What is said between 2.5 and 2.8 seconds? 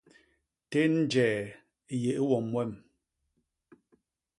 wem.